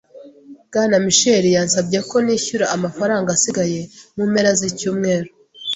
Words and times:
Bwana 0.67 0.95
Mitchel 1.05 1.43
yansabye 1.55 1.99
ko 2.09 2.15
nishyura 2.25 2.65
amafaranga 2.75 3.27
asigaye 3.37 3.79
mu 4.15 4.23
mpera 4.31 4.51
z'icyumweru. 4.59 5.29